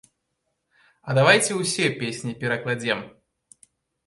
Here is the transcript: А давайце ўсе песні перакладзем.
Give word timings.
А 1.09 1.15
давайце 1.19 1.51
ўсе 1.57 1.85
песні 2.01 2.33
перакладзем. 2.45 2.99